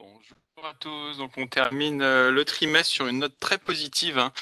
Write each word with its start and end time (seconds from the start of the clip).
Bonjour 0.00 0.70
à 0.70 0.74
tous. 0.80 1.18
Donc 1.18 1.32
on 1.36 1.46
termine 1.46 2.00
euh, 2.00 2.30
le 2.30 2.46
trimestre 2.46 2.90
sur 2.90 3.06
une 3.06 3.18
note 3.18 3.38
très 3.38 3.58
positive 3.58 4.18
hein, 4.18 4.32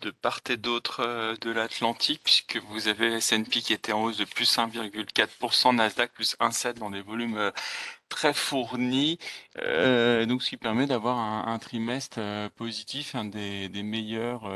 de 0.00 0.10
part 0.10 0.40
et 0.48 0.56
d'autre 0.56 1.00
euh, 1.00 1.36
de 1.42 1.50
l'Atlantique, 1.50 2.22
puisque 2.24 2.56
vous 2.68 2.88
avez 2.88 3.12
S&P 3.14 3.60
qui 3.60 3.74
était 3.74 3.92
en 3.92 4.02
hausse 4.04 4.16
de 4.16 4.24
plus 4.24 4.56
1,4%, 4.56 5.74
Nasdaq 5.74 6.10
plus 6.12 6.36
1,7% 6.40 6.78
dans 6.78 6.90
des 6.90 7.02
volumes 7.02 7.36
euh, 7.36 7.50
très 8.08 8.32
fournis, 8.32 9.18
donc 9.56 10.42
ce 10.42 10.48
qui 10.48 10.56
permet 10.56 10.86
d'avoir 10.86 11.18
un, 11.18 11.58
trimestre 11.58 12.20
positif, 12.56 13.14
un 13.14 13.24
des, 13.26 13.68
meilleurs 13.82 14.48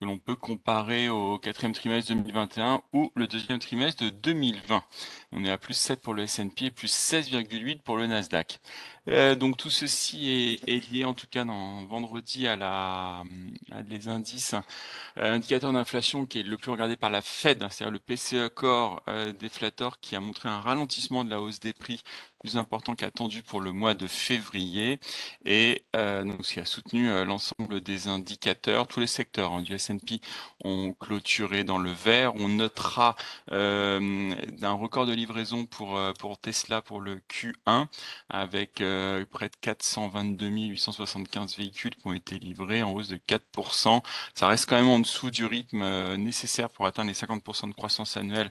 que 0.00 0.04
l'on 0.04 0.18
peut 0.18 0.36
comparer 0.36 1.08
au 1.08 1.38
quatrième 1.38 1.72
trimestre 1.72 2.12
2021 2.12 2.82
ou 2.92 3.10
le 3.16 3.26
deuxième 3.26 3.58
trimestre 3.58 4.04
de 4.04 4.10
2020. 4.10 4.84
On 5.32 5.44
est 5.44 5.50
à 5.50 5.58
plus 5.58 5.74
7 5.74 6.00
pour 6.00 6.14
le 6.14 6.22
S&P 6.22 6.66
et 6.66 6.70
plus 6.70 6.92
16,8 6.92 7.82
pour 7.82 7.96
le 7.96 8.06
Nasdaq. 8.06 8.60
Euh, 9.08 9.34
donc 9.34 9.56
tout 9.56 9.70
ceci 9.70 10.60
est, 10.66 10.90
lié 10.92 11.04
en 11.04 11.14
tout 11.14 11.26
cas 11.30 11.44
dans 11.44 11.84
vendredi 11.86 12.46
à 12.46 12.56
la 12.56 13.22
à 13.70 13.82
les 13.88 14.08
indices, 14.08 14.54
euh, 15.18 15.34
indicateur 15.34 15.72
d'inflation 15.72 16.26
qui 16.26 16.40
est 16.40 16.42
le 16.42 16.56
plus 16.56 16.70
regardé 16.70 16.96
par 16.96 17.10
la 17.10 17.22
Fed, 17.22 17.66
c'est-à-dire 17.70 17.90
le 17.90 17.98
PCE 17.98 18.48
Core 18.54 19.02
euh, 19.08 19.32
déflator 19.32 20.00
qui 20.00 20.14
a 20.16 20.20
montré 20.20 20.48
un 20.48 20.60
ralentissement 20.60 21.24
de 21.24 21.30
la 21.30 21.40
hausse 21.40 21.60
des 21.60 21.72
prix 21.72 22.02
plus 22.38 22.56
important 22.56 22.94
qu'attendu 22.94 23.42
pour 23.42 23.60
le 23.60 23.72
mois 23.72 23.94
de 23.94 24.06
février 24.06 25.00
et 25.44 25.82
euh, 25.96 26.22
donc 26.22 26.46
ce 26.46 26.54
qui 26.54 26.60
a 26.60 26.64
soutenu 26.64 27.08
l'ensemble 27.24 27.80
des 27.80 28.06
indicateurs. 28.06 28.86
Tous 28.86 29.00
les 29.00 29.08
secteurs 29.08 29.52
hein, 29.52 29.62
du 29.62 29.74
S&P 29.74 30.20
ont 30.64 30.92
clôturé 30.92 31.64
dans 31.64 31.78
le 31.78 31.90
vert. 31.90 32.34
On 32.36 32.48
notera 32.48 33.16
euh, 33.50 34.32
un 34.62 34.72
record 34.72 35.06
de 35.06 35.12
livraison 35.14 35.66
pour 35.66 35.98
pour 36.18 36.38
Tesla 36.38 36.80
pour 36.80 37.00
le 37.00 37.20
Q1 37.28 37.86
avec 38.28 38.80
près 39.30 39.48
de 39.48 39.56
422 39.60 40.48
875 40.48 41.56
véhicules 41.56 41.94
qui 41.94 42.06
ont 42.06 42.12
été 42.12 42.38
livrés 42.38 42.82
en 42.82 42.92
hausse 42.92 43.08
de 43.08 43.16
4%. 43.16 44.02
Ça 44.34 44.46
reste 44.46 44.68
quand 44.68 44.76
même 44.76 44.88
en 44.88 45.00
dessous 45.00 45.30
du 45.30 45.44
rythme 45.44 46.16
nécessaire 46.16 46.70
pour 46.70 46.86
atteindre 46.86 47.08
les 47.08 47.14
50% 47.14 47.68
de 47.68 47.74
croissance 47.74 48.16
annuelle 48.16 48.50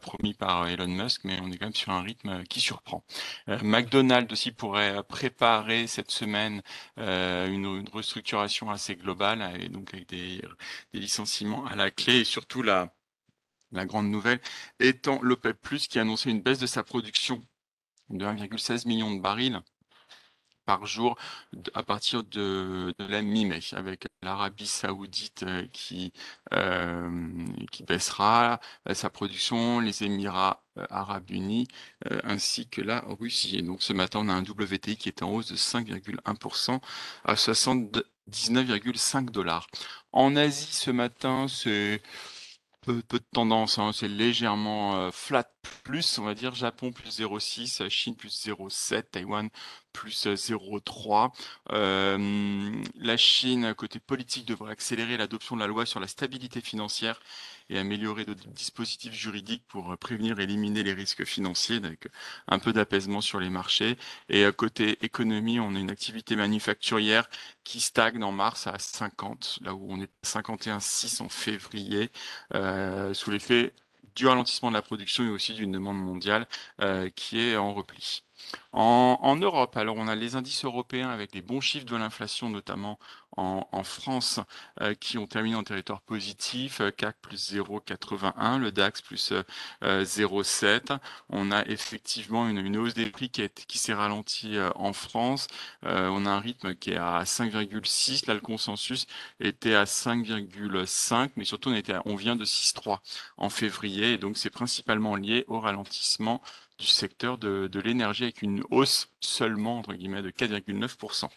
promis 0.00 0.34
par 0.34 0.68
Elon 0.68 0.88
Musk, 0.88 1.22
mais 1.24 1.38
on 1.42 1.50
est 1.50 1.58
quand 1.58 1.66
même 1.66 1.74
sur 1.74 1.92
un 1.92 2.02
rythme 2.02 2.44
qui 2.44 2.60
surprend. 2.60 3.04
Euh, 3.48 3.58
McDonald's 3.62 4.32
aussi 4.32 4.52
pourrait 4.52 5.02
préparer 5.04 5.86
cette 5.86 6.10
semaine 6.10 6.62
euh, 6.98 7.48
une, 7.48 7.66
restructuration 7.92 8.70
assez 8.70 8.96
globale 8.96 9.60
et 9.60 9.68
donc 9.68 9.92
avec 9.94 10.08
des, 10.08 10.42
licenciements 10.92 11.66
à 11.66 11.76
la 11.76 11.90
clé 11.90 12.20
et 12.20 12.24
surtout 12.24 12.62
la, 12.62 12.94
la 13.72 13.84
grande 13.86 14.10
nouvelle 14.10 14.40
étant 14.80 15.20
l'OPEP+, 15.22 15.56
qui 15.88 15.98
a 15.98 16.02
annoncé 16.02 16.30
une 16.30 16.42
baisse 16.42 16.58
de 16.58 16.66
sa 16.66 16.82
production 16.82 17.42
de 18.10 18.24
1,16 18.24 18.86
million 18.86 19.14
de 19.14 19.20
barils 19.20 19.60
par 20.66 20.84
jour 20.84 21.16
à 21.74 21.82
partir 21.82 22.24
de, 22.24 22.92
la 22.98 23.22
mi-mai, 23.22 23.60
avec 23.72 24.06
l'Arabie 24.22 24.66
saoudite 24.66 25.44
euh, 25.44 25.66
qui, 25.72 26.12
euh, 26.52 27.46
qui 27.70 27.84
baissera 27.84 28.60
euh, 28.88 28.94
sa 28.94 29.08
production, 29.08 29.80
les 29.80 30.02
Émirats 30.02 30.62
arabes 30.90 31.30
unis, 31.30 31.66
ainsi 32.24 32.68
que 32.68 32.82
la 32.82 33.02
Russie. 33.18 33.56
Et 33.56 33.62
donc 33.62 33.82
ce 33.82 33.94
matin, 33.94 34.20
on 34.22 34.28
a 34.28 34.34
un 34.34 34.42
WTI 34.42 34.98
qui 34.98 35.08
est 35.08 35.22
en 35.22 35.30
hausse 35.30 35.50
de 35.50 35.56
5,1% 35.56 36.80
à 37.24 37.34
79,5 37.34 39.30
dollars. 39.30 39.66
En 40.12 40.36
Asie, 40.36 40.70
ce 40.72 40.90
matin, 40.90 41.46
c'est 41.48 42.02
peu, 42.82 43.02
de 43.08 43.18
tendance, 43.32 43.78
hein. 43.78 43.92
c'est 43.94 44.06
légèrement 44.06 45.10
flat 45.12 45.50
plus, 45.84 46.18
on 46.18 46.24
va 46.24 46.34
dire 46.34 46.54
Japon 46.54 46.92
plus 46.92 47.20
0,6, 47.20 47.88
Chine 47.88 48.16
plus 48.16 48.46
0,7, 48.46 49.04
Taïwan 49.10 49.48
plus 49.92 50.26
0,3. 50.26 51.32
la 52.98 53.16
Chine, 53.16 53.74
côté 53.74 53.98
politique, 53.98 54.46
devrait 54.46 54.72
accélérer 54.72 55.16
l'adoption 55.16 55.56
de 55.56 55.60
la 55.60 55.66
loi 55.66 55.86
sur 55.86 56.00
la 56.00 56.06
stabilité 56.06 56.60
financière 56.60 57.20
et 57.68 57.78
améliorer 57.78 58.24
le 58.24 58.34
dispositifs 58.34 59.12
juridiques 59.12 59.64
pour 59.68 59.92
euh, 59.92 59.96
prévenir 59.96 60.38
et 60.38 60.44
éliminer 60.44 60.82
les 60.82 60.92
risques 60.92 61.24
financiers, 61.24 61.76
avec 61.76 62.08
un 62.48 62.58
peu 62.58 62.72
d'apaisement 62.72 63.20
sur 63.20 63.40
les 63.40 63.50
marchés. 63.50 63.96
Et 64.28 64.44
côté 64.56 65.04
économie, 65.04 65.58
on 65.60 65.74
a 65.74 65.78
une 65.78 65.90
activité 65.90 66.36
manufacturière 66.36 67.28
qui 67.64 67.80
stagne 67.80 68.22
en 68.22 68.32
mars 68.32 68.66
à 68.66 68.78
50, 68.78 69.58
là 69.62 69.74
où 69.74 69.86
on 69.90 70.00
est 70.00 70.10
à 70.22 70.40
51,6 70.40 71.22
en 71.22 71.28
février, 71.28 72.10
euh, 72.54 73.14
sous 73.14 73.30
l'effet 73.30 73.72
du 74.16 74.26
ralentissement 74.26 74.70
de 74.70 74.74
la 74.74 74.82
production 74.82 75.24
et 75.24 75.28
aussi 75.28 75.54
d'une 75.54 75.70
demande 75.70 75.98
mondiale 75.98 76.48
euh, 76.80 77.10
qui 77.14 77.40
est 77.40 77.56
en 77.56 77.72
repli. 77.74 78.22
En, 78.72 79.36
Europe, 79.36 79.76
alors 79.76 79.96
on 79.96 80.08
a 80.08 80.14
les 80.14 80.36
indices 80.36 80.64
européens 80.64 81.10
avec 81.10 81.34
les 81.34 81.42
bons 81.42 81.60
chiffres 81.60 81.86
de 81.86 81.96
l'inflation, 81.96 82.48
notamment 82.48 82.98
en, 83.36 83.84
France, 83.84 84.40
euh, 84.80 84.94
qui 84.94 85.18
ont 85.18 85.26
terminé 85.26 85.56
en 85.56 85.62
territoire 85.62 86.00
positif, 86.00 86.80
euh, 86.80 86.90
CAC 86.90 87.16
plus 87.20 87.52
0,81, 87.52 88.58
le 88.58 88.72
DAX 88.72 89.02
plus 89.02 89.32
0,7. 89.82 90.98
On 91.28 91.52
a 91.52 91.64
effectivement 91.66 92.48
une, 92.48 92.76
hausse 92.76 92.94
des 92.94 93.10
prix 93.10 93.30
qui, 93.30 93.48
qui 93.48 93.78
s'est 93.78 93.94
ralentie 93.94 94.56
en 94.74 94.92
France. 94.92 95.48
on 95.82 96.26
a 96.26 96.30
un 96.30 96.40
rythme 96.40 96.74
qui 96.74 96.92
est 96.92 96.96
à 96.96 97.22
5,6. 97.24 98.26
Là, 98.26 98.34
le 98.34 98.40
consensus 98.40 99.06
était 99.40 99.74
à 99.74 99.84
5,5, 99.84 101.30
mais 101.36 101.44
surtout 101.44 101.70
on, 101.70 101.74
était 101.74 101.94
on 102.04 102.16
vient 102.16 102.36
de 102.36 102.44
6,3 102.44 102.98
en 103.36 103.50
février, 103.50 104.12
et 104.14 104.18
donc 104.18 104.36
c'est 104.36 104.50
principalement 104.50 105.16
lié 105.16 105.44
au 105.48 105.60
ralentissement 105.60 106.42
du 106.78 106.86
secteur 106.86 107.38
de, 107.38 107.70
l'énergie 107.80 108.24
avec 108.24 108.42
une 108.42 108.62
hausse 108.70 109.08
seulement 109.20 109.78
entre 109.78 109.94
guillemets 109.94 110.22
de 110.22 110.30
4,9% 110.30 111.28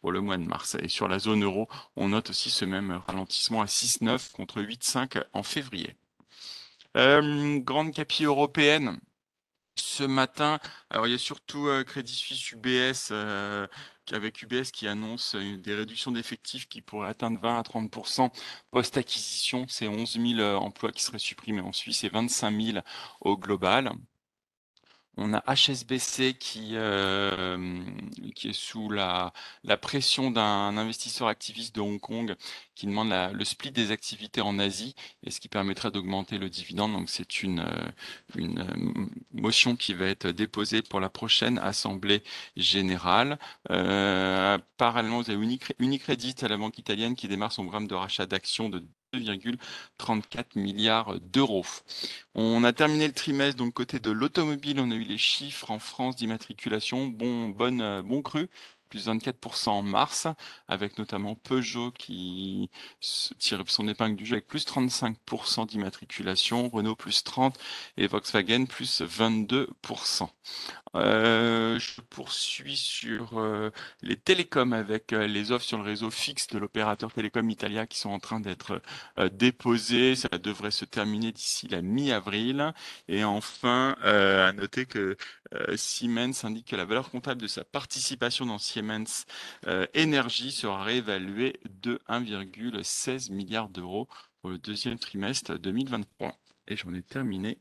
pour 0.00 0.12
le 0.12 0.20
mois 0.20 0.36
de 0.36 0.44
mars. 0.44 0.76
Et 0.82 0.88
sur 0.88 1.08
la 1.08 1.18
zone 1.18 1.44
euro, 1.44 1.68
on 1.96 2.08
note 2.08 2.30
aussi 2.30 2.50
ce 2.50 2.64
même 2.64 3.00
ralentissement 3.06 3.62
à 3.62 3.66
6,9 3.66 4.32
contre 4.32 4.60
8,5 4.62 5.22
en 5.32 5.42
février. 5.42 5.96
Euh, 6.96 7.58
grande 7.60 7.92
capi 7.92 8.24
européenne. 8.24 8.98
Ce 9.76 10.02
matin, 10.02 10.58
alors 10.90 11.06
il 11.06 11.12
y 11.12 11.14
a 11.14 11.18
surtout 11.18 11.68
euh, 11.68 11.84
Crédit 11.84 12.14
Suisse 12.14 12.50
UBS 12.50 13.10
euh, 13.12 13.66
avec 14.10 14.42
UBS 14.42 14.72
qui 14.72 14.88
annonce 14.88 15.36
des 15.36 15.74
réductions 15.74 16.10
d'effectifs 16.10 16.68
qui 16.68 16.82
pourraient 16.82 17.10
atteindre 17.10 17.38
20 17.40 17.58
à 17.58 17.62
30% 17.62 18.30
post-acquisition. 18.72 19.66
C'est 19.68 19.86
11 19.86 20.18
000 20.36 20.40
emplois 20.56 20.90
qui 20.90 21.02
seraient 21.02 21.18
supprimés 21.18 21.60
en 21.60 21.72
Suisse 21.72 22.02
et 22.04 22.08
25 22.08 22.60
000 22.60 22.78
au 23.20 23.36
global. 23.36 23.92
On 25.20 25.34
a 25.34 25.42
HSBC 25.52 26.34
qui, 26.38 26.70
euh, 26.74 27.82
qui 28.36 28.48
est 28.50 28.52
sous 28.52 28.88
la, 28.88 29.32
la 29.64 29.76
pression 29.76 30.30
d'un 30.30 30.76
investisseur 30.76 31.26
activiste 31.26 31.74
de 31.74 31.80
Hong 31.80 31.98
Kong 31.98 32.36
qui 32.76 32.86
demande 32.86 33.12
le 33.32 33.44
split 33.44 33.72
des 33.72 33.90
activités 33.90 34.40
en 34.40 34.60
Asie 34.60 34.94
et 35.24 35.32
ce 35.32 35.40
qui 35.40 35.48
permettrait 35.48 35.90
d'augmenter 35.90 36.38
le 36.38 36.48
dividende. 36.48 36.92
Donc 36.92 37.10
c'est 37.10 37.42
une, 37.42 37.60
euh, 37.60 37.90
une 38.36 38.60
euh, 38.60 39.06
motion 39.32 39.74
qui 39.74 39.92
va 39.92 40.06
être 40.06 40.28
déposée 40.28 40.82
pour 40.82 41.00
la 41.00 41.10
prochaine 41.10 41.58
assemblée 41.58 42.22
générale. 42.56 43.38
parallèlement, 44.76 45.20
vous 45.22 45.30
avez 45.30 45.58
Unicredit 45.80 46.34
à 46.42 46.48
la 46.48 46.56
banque 46.56 46.78
italienne 46.78 47.16
qui 47.16 47.26
démarre 47.26 47.52
son 47.52 47.62
programme 47.64 47.88
de 47.88 47.94
rachat 47.94 48.26
d'actions 48.26 48.68
de 48.68 48.84
2,34 49.20 50.44
milliards 50.56 51.20
d'euros. 51.20 51.66
On 52.34 52.64
a 52.64 52.72
terminé 52.72 53.06
le 53.06 53.12
trimestre, 53.12 53.56
donc 53.56 53.74
côté 53.74 53.98
de 53.98 54.10
l'automobile, 54.10 54.80
on 54.80 54.90
a 54.90 54.94
eu 54.94 55.04
les 55.04 55.18
chiffres 55.18 55.70
en 55.70 55.78
France 55.78 56.16
d'immatriculation, 56.16 57.06
bon, 57.06 57.48
bonne, 57.48 57.80
euh, 57.80 58.02
bon 58.02 58.22
cru, 58.22 58.48
plus 58.88 59.06
24% 59.06 59.68
en 59.68 59.82
mars, 59.82 60.26
avec 60.66 60.98
notamment 60.98 61.34
Peugeot 61.34 61.90
qui 61.92 62.70
tire 63.38 63.62
son 63.66 63.88
épingle 63.88 64.16
du 64.16 64.26
jeu 64.26 64.34
avec 64.34 64.48
plus 64.48 64.66
35% 64.66 65.66
d'immatriculation, 65.66 66.68
Renault 66.68 66.96
plus 66.96 67.22
30 67.24 67.58
et 67.96 68.06
Volkswagen 68.06 68.66
plus 68.66 69.02
22%. 69.02 70.28
Euh, 70.94 71.67
je 71.78 72.00
poursuis 72.00 72.76
sur 72.76 73.38
euh, 73.38 73.70
les 74.02 74.16
télécoms 74.16 74.72
avec 74.72 75.12
euh, 75.12 75.26
les 75.26 75.52
offres 75.52 75.64
sur 75.64 75.78
le 75.78 75.84
réseau 75.84 76.10
fixe 76.10 76.48
de 76.48 76.58
l'opérateur 76.58 77.12
Télécom 77.12 77.48
Italia 77.50 77.86
qui 77.86 77.98
sont 77.98 78.10
en 78.10 78.18
train 78.18 78.40
d'être 78.40 78.80
déposées. 79.32 80.14
Ça 80.14 80.28
devrait 80.38 80.70
se 80.70 80.84
terminer 80.84 81.32
d'ici 81.32 81.68
la 81.68 81.82
mi-avril. 81.82 82.72
Et 83.08 83.24
enfin, 83.24 83.96
à 84.02 84.52
noter 84.52 84.86
que 84.86 85.16
Siemens 85.76 86.44
indique 86.44 86.68
que 86.68 86.76
la 86.76 86.84
valeur 86.84 87.10
comptable 87.10 87.40
de 87.40 87.46
sa 87.46 87.64
participation 87.64 88.46
dans 88.46 88.58
Siemens 88.58 89.24
Energy 89.96 90.52
sera 90.52 90.82
réévaluée 90.82 91.60
de 91.82 92.00
1,16 92.08 93.32
milliard 93.32 93.68
d'euros 93.68 94.08
pour 94.40 94.50
le 94.50 94.58
deuxième 94.58 94.98
trimestre 94.98 95.58
2023. 95.58 96.36
Et 96.68 96.76
j'en 96.76 96.92
ai 96.94 97.02
terminé. 97.02 97.58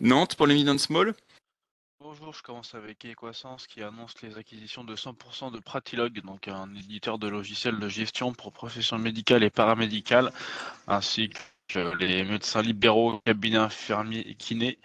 Nantes 0.00 0.36
pour 0.36 0.46
les 0.46 0.54
mid 0.54 0.78
small. 0.78 1.14
Bonjour, 2.18 2.34
je 2.34 2.42
commence 2.42 2.74
avec 2.74 3.04
Equasens 3.04 3.66
qui 3.68 3.80
annonce 3.80 4.20
les 4.22 4.38
acquisitions 4.38 4.82
de 4.82 4.96
100% 4.96 5.52
de 5.52 5.60
Pratilog, 5.60 6.20
donc 6.22 6.48
un 6.48 6.74
éditeur 6.74 7.16
de 7.18 7.28
logiciels 7.28 7.78
de 7.78 7.88
gestion 7.88 8.32
pour 8.32 8.52
professions 8.52 8.98
médicales 8.98 9.44
et 9.44 9.50
paramédicales, 9.50 10.32
ainsi 10.88 11.30
les 11.74 12.24
médecins 12.24 12.62
libéraux, 12.62 13.20
cabinets 13.24 13.58
infirmiers 13.58 14.24
et 14.26 14.34
kinés. 14.34 14.78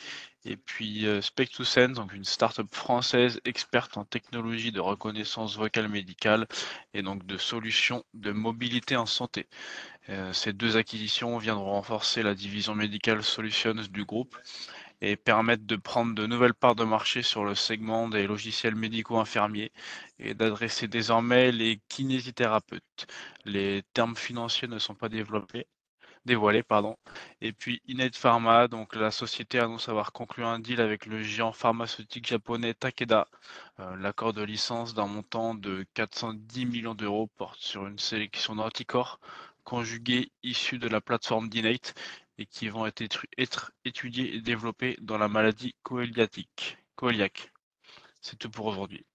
Et 0.46 0.58
puis 0.58 1.08
euh, 1.08 1.22
Spec2Sense, 1.22 1.94
donc 1.94 2.14
une 2.14 2.26
start-up 2.26 2.68
française 2.72 3.40
experte 3.46 3.98
en 3.98 4.04
technologie 4.04 4.74
de 4.74 4.82
reconnaissance 4.82 5.58
vocale 5.58 5.88
médicale 5.88 6.48
et 6.94 7.02
donc 7.02 7.26
de 7.26 7.38
solutions 7.38 8.04
de 8.14 8.32
mobilité 8.32 8.96
en 8.96 9.06
santé. 9.06 9.48
Euh, 10.10 10.34
ces 10.34 10.52
deux 10.52 10.76
acquisitions 10.76 11.38
viendront 11.38 11.72
renforcer 11.72 12.22
la 12.22 12.36
division 12.36 12.76
médicale 12.76 13.24
Solutions 13.24 13.74
du 13.90 14.04
groupe 14.04 14.36
et 15.04 15.18
permettre 15.18 15.66
de 15.66 15.76
prendre 15.76 16.16
de 16.16 16.26
nouvelles 16.26 16.54
parts 16.54 16.76
de 16.76 16.86
marché 16.86 17.24
sur 17.24 17.44
le 17.44 17.56
segment 17.56 18.08
des 18.08 18.26
logiciels 18.26 18.76
médicaux 18.76 19.20
infirmiers 19.20 19.74
et 20.18 20.34
d'adresser 20.34 20.88
désormais 20.88 21.52
les 21.52 21.82
kinésithérapeutes. 21.90 23.06
Les 23.44 23.84
termes 23.94 24.16
financiers 24.16 24.70
ne 24.70 24.80
sont 24.80 24.96
pas 24.96 25.10
développés, 25.10 25.68
dévoilé. 26.26 26.64
Pardon. 26.64 26.96
Et 27.42 27.52
puis 27.52 27.82
Inet 27.86 28.12
Pharma, 28.16 28.70
donc 28.70 28.96
la 28.96 29.12
société 29.12 29.60
annonce 29.60 29.90
avoir 29.90 30.14
conclu 30.14 30.46
un 30.46 30.60
deal 30.60 30.80
avec 30.80 31.06
le 31.06 31.22
géant 31.22 31.52
pharmaceutique 31.52 32.26
japonais 32.26 32.74
Takeda. 32.74 33.28
Euh, 33.82 33.98
l'accord 33.98 34.32
de 34.32 34.42
licence 34.42 34.94
d'un 34.94 35.08
montant 35.08 35.54
de 35.54 35.86
410 35.96 36.66
millions 36.66 36.96
d'euros 36.96 37.28
porte 37.28 37.60
sur 37.60 37.88
une 37.88 38.00
sélection 38.00 38.56
d'anticorps 38.56 39.20
conjugués 39.64 40.32
issus 40.44 40.78
de 40.78 40.88
la 40.88 41.02
plateforme 41.02 41.50
d'Innate 41.50 41.94
et 42.38 42.46
qui 42.46 42.70
vont 42.70 42.86
être, 42.86 43.72
étudiés 43.86 44.36
et 44.36 44.42
développés 44.42 44.98
dans 45.02 45.18
la 45.18 45.28
maladie 45.28 45.76
coéliatique. 45.84 46.78
C'est 48.22 48.38
tout 48.38 48.50
pour 48.50 48.66
aujourd'hui. 48.66 49.06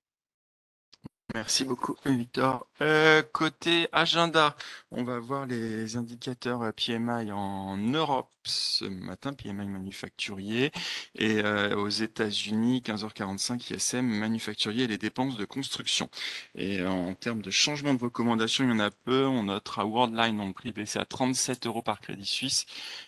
Merci 1.35 1.65
beaucoup, 1.65 1.95
Victor. 2.07 2.67
Euh, 2.81 3.23
côté 3.23 3.87
agenda, 3.93 4.57
on 4.91 5.05
va 5.05 5.19
voir 5.19 5.45
les 5.45 5.97
indicateurs 5.99 6.63
euh, 6.63 6.73
PMI 6.73 7.31
en 7.33 7.77
Europe 7.77 8.31
ce 8.45 8.87
matin, 8.87 9.35
PMI 9.35 9.67
manufacturier, 9.67 10.73
et 11.17 11.43
euh, 11.45 11.77
aux 11.77 11.91
États-Unis, 11.91 12.81
15h45, 12.83 13.75
ISM 13.75 14.07
manufacturier 14.07 14.85
et 14.85 14.87
les 14.87 14.97
dépenses 14.97 15.37
de 15.37 15.45
construction. 15.45 16.09
Et 16.55 16.83
en 16.83 17.15
termes 17.15 17.43
de 17.43 17.51
changement 17.51 17.93
de 17.93 18.03
recommandation, 18.03 18.65
il 18.65 18.71
y 18.71 18.73
en 18.73 18.79
a 18.81 18.91
peu. 18.91 19.27
On 19.27 19.45
notera 19.45 19.85
Worldline 19.85 20.41
en 20.41 20.53
prix 20.53 20.73
baissé 20.73 20.99
à 20.99 21.05
37 21.05 21.67
euros 21.67 21.83
par 21.83 22.01
Crédit 22.01 22.25
Suisse 22.25 22.65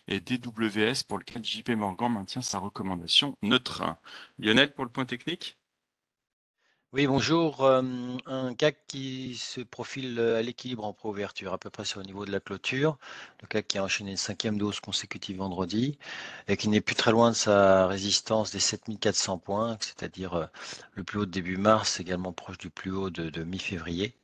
et 0.09 0.21
DWS 0.21 1.05
pour 1.09 1.19
lequel 1.19 1.43
JP 1.43 1.71
Morgan 1.71 2.13
maintient 2.13 2.43
sa 2.43 2.59
recommandation 2.59 3.35
neutre. 3.43 3.83
Lionel, 4.39 4.75
pour 4.75 4.85
le 4.85 4.91
point 4.91 5.07
technique? 5.07 5.60
Oui, 6.93 7.07
bonjour. 7.07 7.65
Euh, 7.65 7.83
un 8.27 8.55
CAC 8.55 8.77
qui 8.89 9.37
se 9.37 9.61
profile 9.61 10.19
euh, 10.19 10.39
à 10.39 10.43
l'équilibre 10.43 10.85
en 10.85 10.93
pro-ouverture, 10.93 11.53
à 11.53 11.59
peu 11.59 11.71
près 11.71 11.85
sur 11.85 12.01
le 12.01 12.07
niveau 12.07 12.25
de 12.27 12.33
la 12.33 12.41
clôture. 12.41 12.99
Le 13.43 13.47
CAC 13.49 13.69
qui 13.69 13.79
a 13.79 13.85
enchaîné 13.85 14.11
une 14.13 14.17
cinquième 14.17 14.59
dose 14.59 14.81
consécutive 14.81 15.37
vendredi 15.39 15.99
et 16.49 16.57
qui 16.57 16.69
n'est 16.69 16.81
plus 16.81 16.97
très 16.97 17.13
loin 17.13 17.31
de 17.31 17.37
sa 17.37 17.87
résistance 17.87 18.51
des 18.53 18.61
7400 18.61 19.39
points, 19.39 19.77
c'est-à-dire 19.81 20.35
euh, 20.35 20.47
le 20.95 21.05
plus 21.05 21.21
haut 21.21 21.27
de 21.27 21.31
début 21.31 21.57
mars, 21.57 22.01
également 22.01 22.33
proche 22.33 22.59
du 22.59 22.71
plus 22.71 22.91
haut 22.93 23.11
de 23.11 23.45
mi-février. 23.45 24.17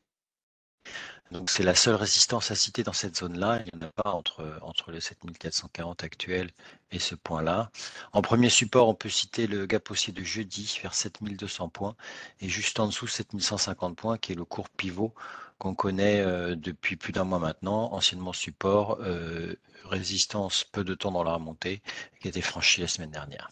Donc 1.33 1.51
c'est 1.51 1.65
la 1.65 1.75
seule 1.75 1.97
résistance 1.97 2.51
à 2.51 2.55
citer 2.55 2.85
dans 2.85 2.93
cette 2.93 3.17
zone-là. 3.17 3.63
Il 3.67 3.79
n'y 3.79 3.85
en 3.85 3.89
a 3.89 3.91
pas 3.91 4.11
entre, 4.13 4.59
entre 4.63 4.93
le 4.93 5.01
7440 5.01 6.05
actuel 6.05 6.51
et 6.93 7.01
ce 7.01 7.15
point-là. 7.17 7.71
En 8.13 8.23
premier 8.23 8.49
support, 8.49 8.89
on 8.89 8.95
peut 8.95 9.09
citer 9.09 9.47
le 9.47 9.67
gap 9.67 9.91
haussier 9.91 10.13
de 10.13 10.23
jeudi 10.23 10.79
vers 10.81 10.95
7200 10.95 11.69
points 11.69 11.97
et 12.41 12.49
juste 12.49 12.79
en 12.79 12.87
dessous 12.87 13.09
7150 13.09 13.97
points 13.97 14.19
qui 14.19 14.33
est 14.33 14.37
le 14.37 14.45
court 14.45 14.69
pivot 14.69 15.15
qu'on 15.59 15.75
connaît 15.75 16.21
euh, 16.21 16.55
depuis 16.55 16.97
plus 16.97 17.13
d'un 17.13 17.25
mois 17.25 17.39
maintenant, 17.39 17.93
anciennement 17.93 18.33
support, 18.33 18.99
euh, 19.01 19.55
résistance 19.85 20.65
peu 20.65 20.85
de 20.85 20.95
temps 20.95 21.11
dans 21.11 21.25
la 21.25 21.35
remontée 21.35 21.83
qui 22.21 22.29
a 22.29 22.31
été 22.31 22.43
franchi 22.43 22.81
la 22.81 22.89
semaine 22.89 23.11
dernière. 23.11 23.51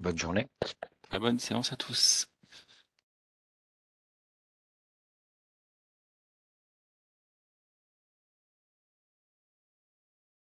Bonne 0.00 0.18
journée. 0.18 0.48
Très 1.08 1.18
bonne 1.18 1.38
séance 1.38 1.72
à 1.72 1.76
tous. 1.76 2.28